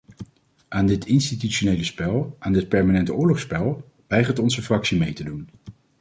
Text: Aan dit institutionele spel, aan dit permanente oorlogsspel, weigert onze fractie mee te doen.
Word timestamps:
Aan 0.67 0.85
dit 0.85 1.05
institutionele 1.05 1.83
spel, 1.83 2.35
aan 2.39 2.51
dit 2.53 2.69
permanente 2.69 3.13
oorlogsspel, 3.13 3.91
weigert 4.07 4.39
onze 4.39 4.61
fractie 4.61 4.97
mee 4.97 5.13
te 5.13 5.23
doen. 5.23 5.49